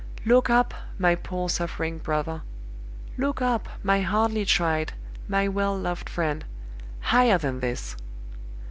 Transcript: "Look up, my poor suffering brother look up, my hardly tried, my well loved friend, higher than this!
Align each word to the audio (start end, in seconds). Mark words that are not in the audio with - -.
"Look 0.25 0.49
up, 0.49 0.73
my 0.97 1.13
poor 1.13 1.47
suffering 1.47 1.99
brother 1.99 2.41
look 3.19 3.39
up, 3.39 3.69
my 3.83 3.99
hardly 4.01 4.45
tried, 4.45 4.93
my 5.27 5.47
well 5.47 5.77
loved 5.77 6.09
friend, 6.09 6.43
higher 7.01 7.37
than 7.37 7.59
this! 7.59 7.95